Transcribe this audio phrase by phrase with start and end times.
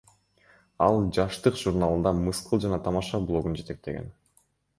[0.85, 4.11] Ал Жаштык журналында мыскыл жана тамаша блогун жетектеген.